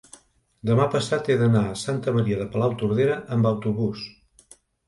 [0.69, 4.09] demà passat he d'anar a Santa Maria de Palautordera amb autobús.